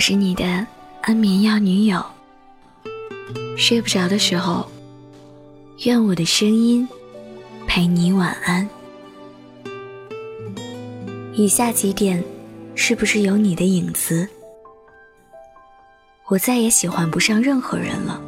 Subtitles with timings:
[0.00, 0.66] 我是你的
[1.02, 2.02] 安眠药女友。
[3.58, 4.66] 睡不着的时候，
[5.84, 6.88] 愿我的声音
[7.66, 8.66] 陪你晚安。
[11.34, 12.24] 以下几点，
[12.74, 14.26] 是不是有你的影子？
[16.28, 18.18] 我再也喜欢不上任何人了。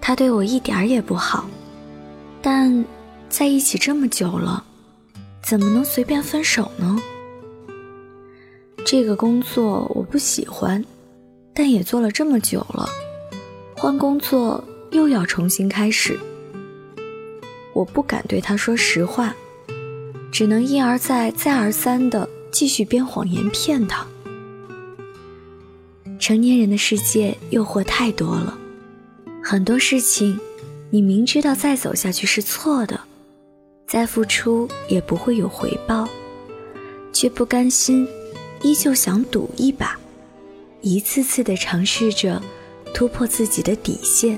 [0.00, 1.44] 他对我一点儿也不好，
[2.40, 2.84] 但
[3.28, 4.62] 在一起这么久了，
[5.42, 6.96] 怎么能随便分手呢？
[8.88, 10.82] 这个工作我不喜欢，
[11.52, 12.88] 但也做了这么久了，
[13.76, 14.62] 换工作
[14.92, 16.16] 又要重新开始。
[17.74, 19.34] 我不敢对他说实话，
[20.30, 24.06] 只能一而再、再而三的继续编谎言骗他。
[26.20, 28.56] 成年人的世界诱惑太多了，
[29.42, 30.38] 很多事情
[30.90, 33.00] 你明知道再走下去是错的，
[33.88, 36.08] 再付出也不会有回报，
[37.12, 38.06] 却不甘心。
[38.66, 39.96] 依旧想赌一把，
[40.80, 42.42] 一次次的尝试着
[42.92, 44.36] 突破自己的底线，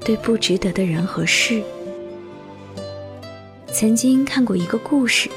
[0.00, 1.62] 对不值得的人和事。
[3.72, 5.30] 曾经看过一个故事，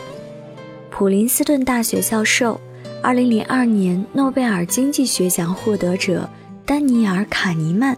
[0.89, 2.59] 普林斯顿大学教授、
[3.03, 6.29] 2002年诺贝尔经济学奖获得者
[6.65, 7.97] 丹尼尔·卡尼曼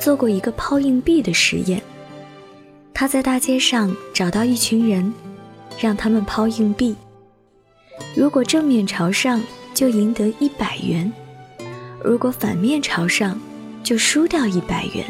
[0.00, 1.82] 做过一个抛硬币的实验。
[2.94, 5.12] 他在大街上找到一群人，
[5.78, 6.96] 让他们抛硬币。
[8.16, 9.38] 如果正面朝上，
[9.78, 11.08] 就赢得一百元；
[12.02, 13.40] 如果反面朝上，
[13.84, 15.04] 就输掉一百元。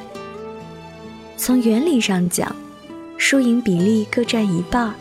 [1.39, 2.55] 从原理上讲，
[3.17, 4.95] 输赢比例各占一半儿，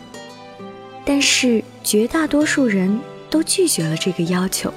[1.04, 4.72] 但是绝大多数人都拒绝了这个要求。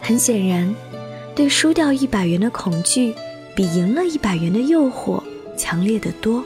[0.00, 0.74] 很显然，
[1.32, 3.14] 对输掉一百元的恐惧，
[3.54, 5.22] 比赢了一百元的诱惑
[5.56, 6.42] 强烈的多。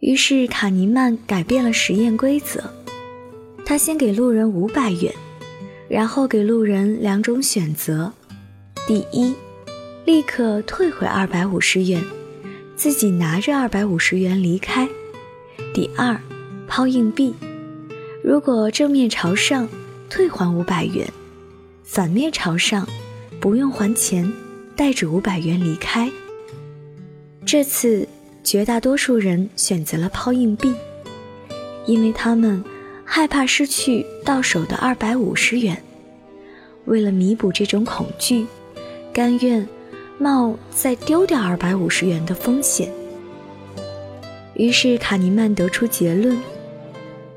[0.00, 2.64] 于是卡尼曼改变了实验规则。
[3.66, 5.12] 他先给路人五百元，
[5.88, 8.12] 然后给路人两种选择：
[8.86, 9.34] 第一，
[10.04, 12.02] 立刻退回二百五十元，
[12.76, 14.86] 自己拿着二百五十元离开；
[15.74, 16.18] 第二，
[16.66, 17.34] 抛硬币，
[18.22, 19.68] 如果正面朝上，
[20.08, 21.06] 退还五百元；
[21.84, 22.88] 反面朝上，
[23.38, 24.32] 不用还钱，
[24.74, 26.10] 带着五百元离开。
[27.44, 28.08] 这次
[28.42, 30.72] 绝大多数人选择了抛硬币，
[31.86, 32.64] 因为他们。
[33.16, 35.80] 害怕失去到手的二百五十元，
[36.86, 38.44] 为了弥补这种恐惧，
[39.12, 39.64] 甘愿
[40.18, 42.92] 冒再丢掉二百五十元的风险。
[44.54, 46.36] 于是卡尼曼得出结论：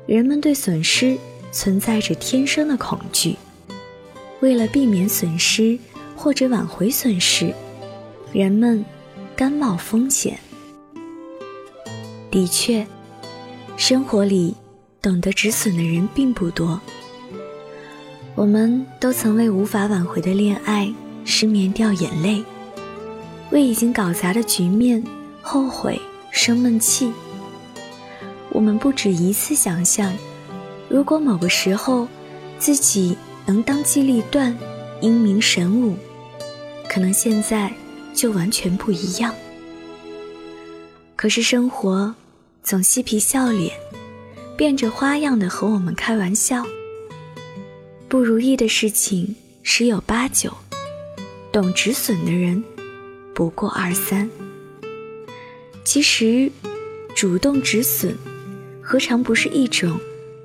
[0.04, 1.16] 人们对损失
[1.52, 3.36] 存在着天生的恐惧，
[4.40, 5.78] 为了避免损失
[6.16, 7.54] 或者挽回损失，
[8.32, 8.84] 人们
[9.36, 10.36] 甘冒风险。
[12.32, 12.84] 的确，
[13.76, 14.56] 生活里。
[15.00, 16.80] 懂得止损的人并不多。
[18.34, 20.92] 我们都曾为无法挽回的恋爱
[21.24, 22.44] 失眠掉眼泪，
[23.50, 25.02] 为已经搞砸的局面
[25.42, 26.00] 后悔
[26.30, 27.12] 生闷气。
[28.50, 30.12] 我们不止一次想象，
[30.88, 32.06] 如果某个时候
[32.58, 34.56] 自己能当机立断、
[35.00, 35.96] 英明神武，
[36.88, 37.72] 可能现在
[38.14, 39.34] 就完全不一样。
[41.16, 42.14] 可是生活
[42.62, 43.72] 总嬉皮笑脸。
[44.58, 46.66] 变着花样的和我们开玩笑。
[48.08, 50.52] 不如意的事情十有八九，
[51.52, 52.64] 懂止损的人
[53.32, 54.28] 不过二三。
[55.84, 56.50] 其实，
[57.14, 58.16] 主动止损，
[58.82, 59.96] 何尝不是一种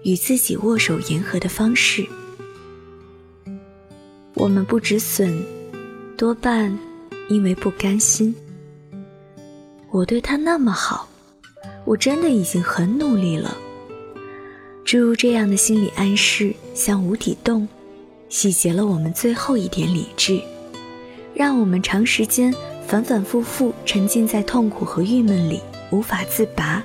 [0.04, 2.06] 与自己握手言和的方式？
[4.36, 5.44] 我们不止损，
[6.16, 6.78] 多半
[7.30, 8.36] 因为不甘心。
[9.90, 11.10] 我对他那么好，
[11.84, 13.58] 我真的已经很努力了。
[14.94, 17.68] 诸如这样的心理暗示，像无底洞，
[18.30, 20.40] 洗劫了我们最后一点理智，
[21.34, 22.54] 让我们长时间
[22.86, 25.60] 反反复复沉浸在痛苦和郁闷里，
[25.90, 26.84] 无法自拔。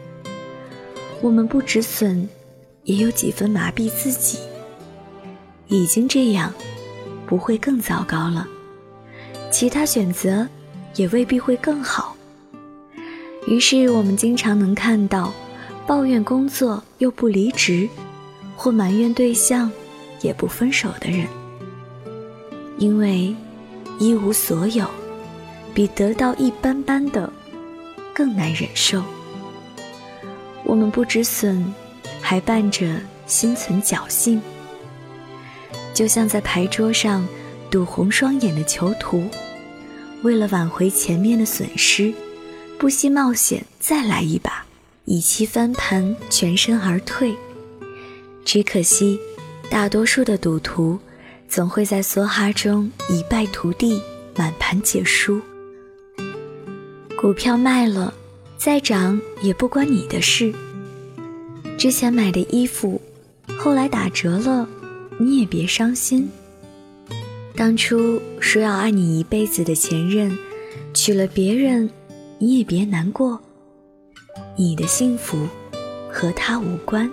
[1.21, 2.27] 我们不止损，
[2.85, 4.39] 也有几分麻痹自己。
[5.67, 6.51] 已经这样，
[7.27, 8.49] 不会更糟糕了，
[9.51, 10.49] 其他选择
[10.95, 12.17] 也未必会更好。
[13.47, 15.31] 于是，我们经常能看到。
[15.89, 17.89] 抱怨工作又不离职，
[18.55, 19.73] 或埋怨对象
[20.21, 21.27] 也不分手的人，
[22.77, 23.35] 因为
[23.99, 24.87] 一无所有，
[25.73, 27.33] 比得到一般般的
[28.13, 29.03] 更难忍受。
[30.63, 31.65] 我们不止损，
[32.21, 34.43] 还伴着心存侥幸，
[35.95, 37.27] 就像在牌桌上
[37.71, 39.27] 赌红双眼的囚徒，
[40.23, 42.13] 为了挽回前面的损失，
[42.79, 44.68] 不惜冒险再来一把。
[45.11, 47.35] 以期翻盘，全身而退。
[48.45, 49.19] 只可惜，
[49.71, 50.99] 大多数的赌徒
[51.49, 54.03] 总会在梭哈中一败涂地，
[54.37, 55.41] 满盘皆输。
[57.17, 58.13] 股票卖了，
[58.59, 60.53] 再涨也不关你的事。
[61.79, 63.01] 之前买的衣服，
[63.57, 64.69] 后来打折了，
[65.19, 66.29] 你也别伤心。
[67.57, 70.37] 当初说要爱你一辈子的前任，
[70.93, 71.89] 娶了别人，
[72.39, 73.41] 你也别难过。
[74.57, 75.47] 你的幸福
[76.11, 77.11] 和他无关。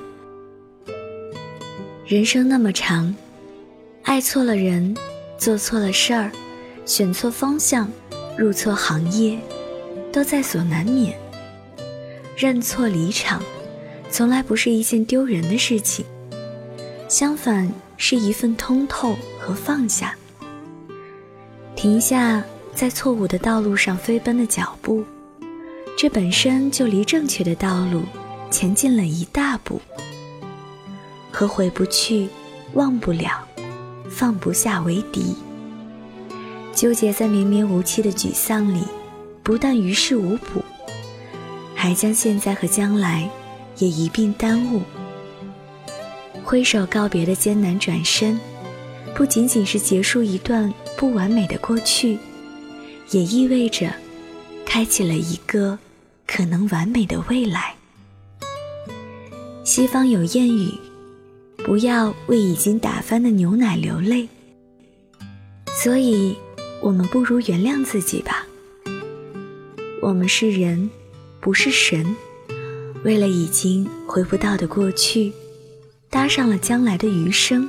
[2.05, 3.13] 人生那么长，
[4.03, 4.95] 爱错了人，
[5.37, 6.31] 做错了事儿，
[6.85, 7.89] 选错方向，
[8.37, 9.39] 入错行业，
[10.11, 11.17] 都在所难免。
[12.37, 13.41] 认错离场。
[14.11, 16.05] 从来不是一件丢人的事情，
[17.09, 20.15] 相反是一份通透和放下。
[21.75, 22.41] 停下
[22.73, 25.03] 在错误的道路上飞奔的脚步，
[25.97, 28.03] 这本身就离正确的道路
[28.51, 29.81] 前进了一大步。
[31.31, 32.29] 和回不去、
[32.73, 33.47] 忘不了、
[34.09, 35.35] 放不下为敌，
[36.73, 38.81] 纠结在绵绵无期的沮丧里，
[39.43, 40.63] 不但于事无补，
[41.75, 43.29] 还将现在和将来。
[43.77, 44.81] 也一并耽误。
[46.41, 48.39] 挥手告别的艰难转身，
[49.13, 52.17] 不仅仅是结束一段不完美的过去，
[53.11, 53.91] 也意味着
[54.65, 55.77] 开启了一个
[56.25, 57.75] 可能完美的未来。
[59.63, 60.71] 西方有谚语
[61.65, 64.29] ：“不要为已经打翻的牛奶流泪。”
[65.83, 66.35] 所以，
[66.81, 68.45] 我们不如原谅自己吧。
[70.01, 70.89] 我们是人，
[71.39, 72.15] 不是神。
[73.03, 75.31] 为了已经回不到的过去，
[76.09, 77.67] 搭上了将来的余生，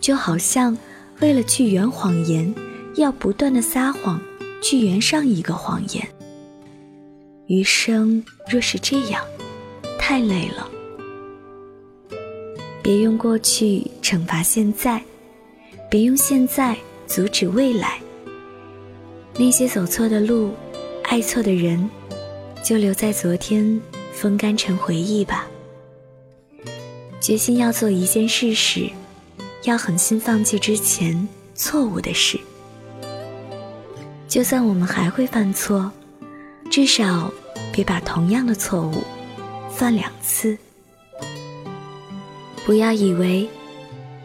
[0.00, 0.76] 就好像
[1.20, 2.54] 为了去圆谎言，
[2.94, 4.20] 要不断的撒谎，
[4.62, 6.08] 去圆上一个谎言。
[7.48, 9.22] 余生若是这样，
[9.98, 10.70] 太累了。
[12.82, 15.02] 别用过去惩罚现在，
[15.90, 18.00] 别用现在阻止未来。
[19.36, 20.54] 那些走错的路，
[21.04, 21.90] 爱错的人，
[22.62, 23.80] 就留在昨天。
[24.12, 25.46] 风干成回忆吧。
[27.20, 28.90] 决心要做一件事时，
[29.62, 32.36] 要狠心放弃之前错误的事。
[34.26, 35.92] 就算我们还会犯错，
[36.80, 37.28] 至少
[37.72, 39.02] 别把同样的错误
[39.68, 40.56] 犯两次。
[42.64, 43.48] 不要以为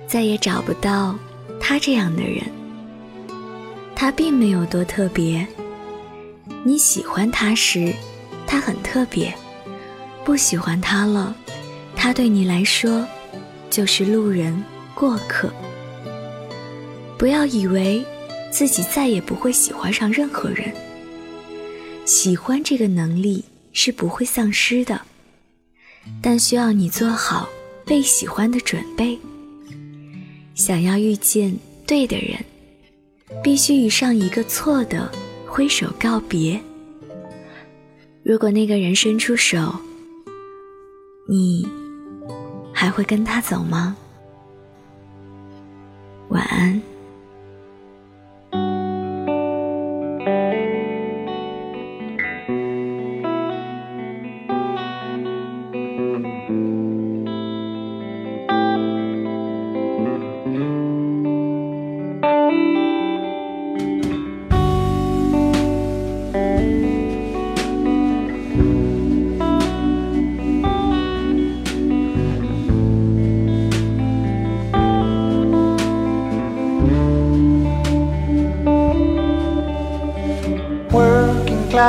[0.05, 1.17] 再也找不到
[1.59, 2.43] 他这样的人，
[3.95, 5.47] 他并没有多特别。
[6.63, 7.91] 你喜欢他时，
[8.45, 9.33] 他很特别。
[10.23, 11.35] 不喜欢他了，
[11.95, 13.03] 他对你来说
[13.71, 14.63] 就是路人
[14.93, 15.51] 过客。
[17.17, 18.05] 不要以为
[18.51, 20.71] 自己再也不会喜欢上任何人，
[22.05, 25.01] 喜欢这个能力是不会丧失的，
[26.21, 27.47] 但需要你做好
[27.85, 29.17] 被喜欢的准备。
[30.53, 31.57] 想要遇见
[31.87, 32.37] 对的人，
[33.43, 35.11] 必须与上一个错的
[35.47, 36.61] 挥手告别。
[38.21, 39.73] 如果那个人伸出手，
[41.27, 41.67] 你
[42.73, 43.95] 还会跟他走吗？
[46.29, 46.81] 晚安。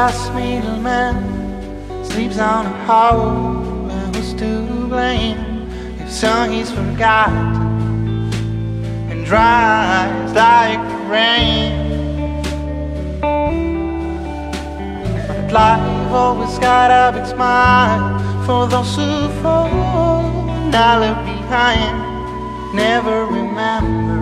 [0.04, 5.66] Class middleman sleeps on a hoe and who's to blame
[5.98, 7.56] if song he's forgotten
[9.10, 11.72] and dries like the rain.
[15.26, 18.04] But life always got a big smile
[18.44, 19.70] for those who fall
[20.68, 21.96] not left behind
[22.74, 24.20] never remember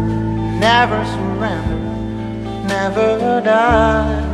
[0.61, 1.81] never surrender
[2.69, 4.32] never die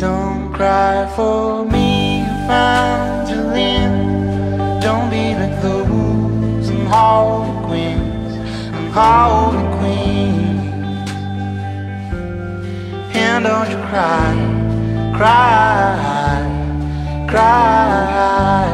[0.00, 4.00] don't cry for me, Evangeline.
[4.80, 8.34] Don't be like those and Harley Queens
[8.76, 11.10] and Harley Queens.
[13.14, 14.32] And don't you cry,
[15.18, 16.46] cry,
[17.28, 18.68] cry.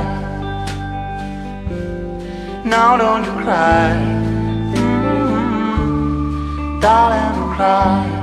[2.64, 3.96] Now don't you cry,
[4.76, 5.98] mm-hmm.
[6.80, 8.15] darling, don't cry.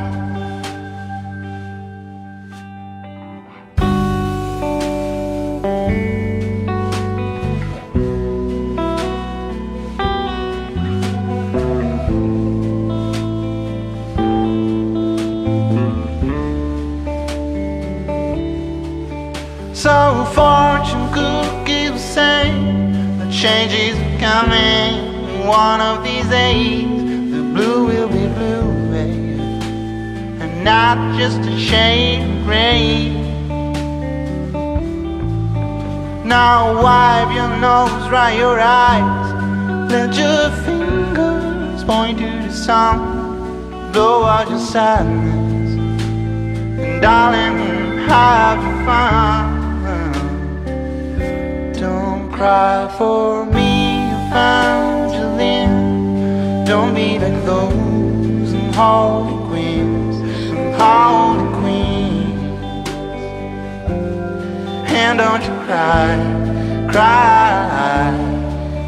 [24.44, 25.48] Coming.
[25.48, 26.88] One of these days,
[27.32, 29.40] the blue will be blue, baby,
[30.42, 33.12] and not just a shade of gray.
[36.26, 39.26] Now wipe your nose, dry your eyes,
[39.92, 45.72] let your fingers point to the sun, blow out your sadness,
[46.80, 47.58] and darling,
[48.08, 49.44] have fun.
[51.74, 53.73] Don't cry for me,
[65.14, 66.18] And don't you cry,
[66.92, 68.10] cry,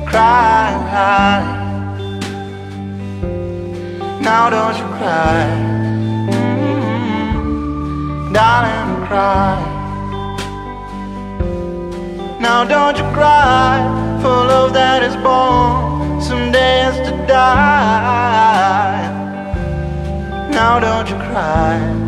[0.08, 0.72] cry.
[4.22, 5.46] Now don't you cry,
[6.32, 9.62] mm, darling, cry.
[12.40, 13.86] Now don't you cry
[14.20, 19.12] for love that is born someday has to die.
[20.50, 22.05] Now don't you cry.